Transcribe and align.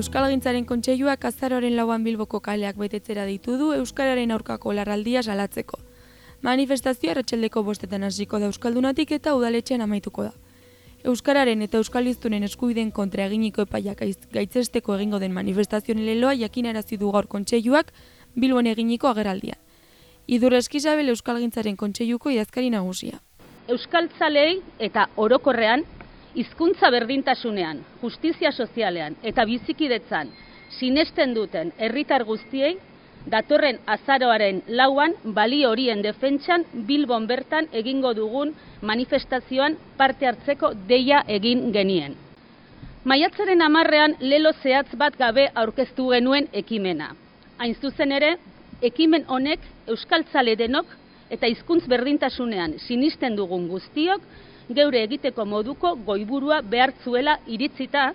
Euskal 0.00 0.30
Gintzaren 0.32 0.64
Kontseiluak 0.64 1.24
azaroren 1.28 1.74
lauan 1.76 2.04
bilboko 2.06 2.38
kaleak 2.40 2.78
betetzera 2.80 3.26
ditu 3.28 3.58
du 3.60 3.66
Euskararen 3.76 4.30
aurkako 4.32 4.72
larraldia 4.72 5.20
salatzeko. 5.22 5.76
Manifestazioa 6.46 7.18
ratxeldeko 7.18 7.62
bostetan 7.66 8.06
hasiko 8.08 8.40
da 8.40 8.48
Euskaldunatik 8.48 9.12
eta 9.18 9.34
udaletxean 9.36 9.84
amaituko 9.84 10.24
da. 10.24 10.32
Euskararen 11.12 11.66
eta 11.66 11.82
Euskaliztunen 11.82 12.48
eskuiden 12.48 12.94
kontra 12.96 13.26
eginiko 13.28 13.66
epaiak 13.68 14.00
gaitzesteko 14.38 14.96
egingo 14.96 15.20
den 15.20 15.36
manifestazioen 15.36 16.00
leloa 16.06 16.32
jakinarazi 16.46 16.96
du 16.96 17.12
gaur 17.12 17.28
kontseiluak 17.28 17.92
Bilbon 18.34 18.72
eginiko 18.72 19.12
ageraldian. 19.12 19.60
Idur 20.26 20.56
Eskizabel 20.62 21.12
Euskal 21.12 21.44
Gintzaren 21.44 21.76
Kontseiluko 21.76 22.32
idazkari 22.32 22.72
nagusia. 22.72 23.20
Euskaltzalei 23.68 24.62
eta 24.78 25.10
orokorrean 25.16 25.84
hizkuntza 26.34 26.90
berdintasunean, 26.90 27.80
justizia 28.02 28.52
sozialean 28.52 29.16
eta 29.22 29.44
bizikidetzan 29.46 30.30
sinesten 30.78 31.34
duten 31.34 31.72
herritar 31.78 32.24
guztiei 32.24 32.76
datorren 33.30 33.80
azaroaren 33.86 34.62
lauan 34.68 35.14
bali 35.34 35.64
horien 35.66 36.02
defentsan 36.02 36.64
Bilbon 36.86 37.26
bertan 37.26 37.68
egingo 37.72 38.14
dugun 38.14 38.54
manifestazioan 38.82 39.76
parte 39.96 40.26
hartzeko 40.26 40.72
deia 40.88 41.24
egin 41.28 41.70
genien. 41.72 42.16
Maiatzaren 43.04 43.62
amarrean 43.62 44.16
lelo 44.20 44.52
zehatz 44.62 44.94
bat 44.96 45.16
gabe 45.18 45.48
aurkeztu 45.54 46.10
genuen 46.12 46.48
ekimena. 46.52 47.14
Hain 47.58 47.74
zuzen 47.74 48.12
ere, 48.12 48.36
ekimen 48.82 49.24
honek 49.28 49.60
euskaltzale 49.88 50.56
denok 50.56 50.86
eta 51.30 51.46
hizkuntz 51.46 51.86
berdintasunean 51.88 52.76
sinisten 52.86 53.36
dugun 53.38 53.68
guztiok 53.70 54.22
geure 54.74 55.02
egiteko 55.06 55.44
moduko 55.46 55.94
goiburua 56.06 56.60
behartzuela 56.62 57.38
iritzita 57.46 58.10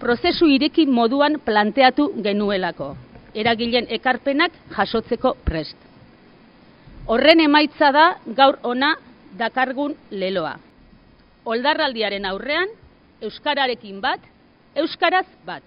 prozesu 0.00 0.48
ireki 0.52 0.86
moduan 0.86 1.38
planteatu 1.44 2.10
genuelako. 2.22 2.94
Eragilen 3.34 3.86
ekarpenak 3.92 4.52
jasotzeko 4.76 5.34
prest. 5.44 5.76
Horren 7.06 7.40
emaitza 7.40 7.92
da 7.92 8.06
gaur 8.26 8.58
ona 8.62 8.94
dakargun 9.38 9.94
leloa. 10.10 10.56
Oldarraldiaren 11.44 12.24
aurrean, 12.26 12.68
Euskararekin 13.22 14.00
bat, 14.00 14.20
Euskaraz 14.76 15.26
bat. 15.46 15.62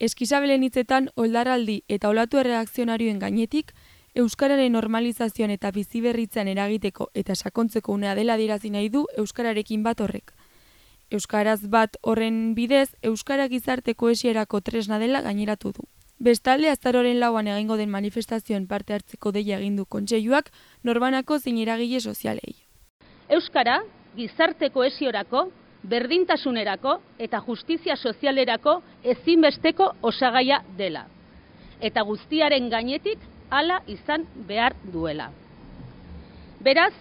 Eskizabelen 0.00 0.62
hitzetan 0.62 1.08
oldarraldi 1.16 1.82
eta 1.88 2.08
olatu 2.08 2.38
erreakzionarioen 2.40 3.18
gainetik, 3.18 3.72
Euskararen 4.14 4.70
normalizazioan 4.72 5.50
eta 5.50 5.72
biziberritzen 5.74 6.46
eragiteko 6.46 7.08
eta 7.18 7.34
sakontzeko 7.34 7.92
unea 7.92 8.12
dela 8.14 8.36
dirazi 8.38 8.70
nahi 8.70 8.88
du 8.88 9.00
Euskararekin 9.18 9.82
bat 9.82 10.00
horrek. 10.00 10.30
Euskaraz 11.10 11.66
bat 11.66 11.96
horren 12.00 12.54
bidez, 12.54 12.94
Euskara 13.02 13.48
gizarte 13.48 13.94
koesierako 13.94 14.60
tresna 14.60 15.00
dela 15.02 15.20
gaineratu 15.22 15.72
du. 15.72 15.88
Bestalde, 16.18 16.70
azaroren 16.70 17.18
lauan 17.18 17.48
egingo 17.50 17.76
den 17.76 17.90
manifestazioen 17.90 18.68
parte 18.68 18.94
hartzeko 18.94 19.32
deia 19.34 19.58
egin 19.58 19.74
du 19.76 19.84
kontseiluak 19.84 20.52
norbanako 20.84 21.40
zein 21.40 21.58
eragile 21.58 22.00
sozialei. 22.00 22.54
Euskara 23.28 23.80
gizarte 24.14 24.70
koesiorako, 24.70 25.48
berdintasunerako 25.82 27.00
eta 27.18 27.42
justizia 27.48 27.96
sozialerako 27.96 28.78
ezinbesteko 29.02 29.90
osagaia 30.02 30.62
dela. 30.78 31.08
Eta 31.80 32.02
guztiaren 32.02 32.68
gainetik 32.70 33.18
hala 33.50 33.80
izan 33.86 34.26
behar 34.48 34.74
duela. 34.92 35.30
Beraz, 36.64 36.94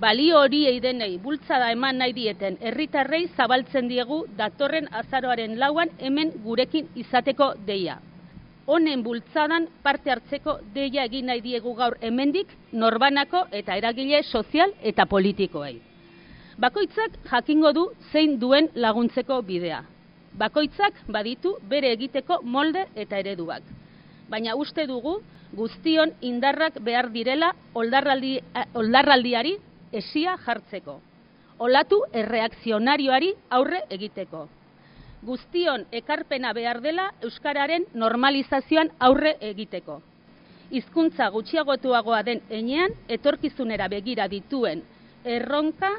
balio 0.00 0.40
hori 0.40 0.64
eidenei 0.66 1.18
bultzada 1.18 1.70
eman 1.72 1.98
nahi 2.02 2.12
dieten 2.12 2.58
herritarrei 2.60 3.28
zabaltzen 3.36 3.88
diegu 3.88 4.24
datorren 4.38 4.88
azaroaren 5.00 5.58
lauan 5.58 5.92
hemen 5.98 6.32
gurekin 6.44 6.90
izateko 6.94 7.54
deia. 7.66 8.00
Honen 8.66 9.02
bultzadan 9.04 9.68
parte 9.82 10.10
hartzeko 10.10 10.58
deia 10.74 11.04
egin 11.04 11.26
nahi 11.30 11.40
diegu 11.44 11.74
gaur 11.80 11.96
hemendik 12.00 12.52
norbanako 12.72 13.44
eta 13.52 13.76
eragile 13.76 14.22
sozial 14.22 14.72
eta 14.82 15.06
politikoei. 15.06 15.80
Bakoitzak 16.58 17.18
jakingo 17.30 17.72
du 17.72 17.86
zein 18.12 18.38
duen 18.40 18.68
laguntzeko 18.74 19.40
bidea. 19.42 19.82
Bakoitzak 20.38 21.00
baditu 21.08 21.56
bere 21.70 21.92
egiteko 21.92 22.40
molde 22.42 22.86
eta 22.94 23.18
ereduak. 23.18 23.62
Baina 24.28 24.54
uste 24.56 24.86
dugu 24.86 25.18
guztion 25.54 26.12
indarrak 26.20 26.80
behar 26.82 27.10
direla 27.12 27.52
oldarraldi, 27.74 28.36
eh, 28.38 28.66
oldarraldiari 28.74 29.56
esia 29.92 30.36
jartzeko. 30.46 31.00
Olatu 31.58 32.00
erreakzionarioari 32.12 33.34
aurre 33.50 33.84
egiteko. 33.90 34.48
Guztion 35.22 35.86
ekarpena 35.92 36.52
behar 36.52 36.80
dela 36.82 37.12
Euskararen 37.22 37.86
normalizazioan 37.94 38.90
aurre 38.98 39.36
egiteko. 39.40 40.00
Hizkuntza 40.70 41.28
gutxiagotuagoa 41.30 42.22
den 42.22 42.40
enean, 42.50 42.90
etorkizunera 43.08 43.88
begira 43.88 44.26
dituen 44.28 44.82
erronka, 45.24 45.90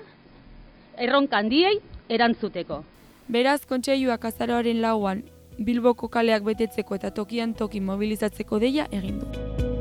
erronka 0.98 1.38
handiei 1.38 1.80
erantzuteko. 2.10 2.84
Beraz, 3.28 3.66
kontseiluak 3.66 4.26
azaroaren 4.26 4.82
lauan 4.82 5.24
Bilboko 5.58 6.10
kaleak 6.12 6.44
betetzeko 6.44 6.96
eta 6.96 7.12
tokian 7.12 7.54
toki 7.54 7.80
mobilizatzeko 7.80 8.60
deia 8.60 8.88
egin 8.92 9.24
du. 9.24 9.75